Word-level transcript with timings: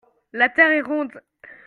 la 0.33 0.49
terre 0.49 0.71
est 0.71 0.81
ronde. 0.81 1.11